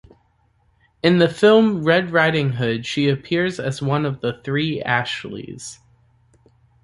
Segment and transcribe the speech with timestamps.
[1.03, 5.79] In the film "Red Riding Hood" she appears as one of "The Three Ashleys.